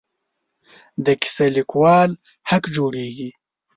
د 1.05 1.07
کیسه 1.21 1.45
لیکوالو 1.55 2.19
حق 2.49 2.63
جوړېږي. 2.75 3.29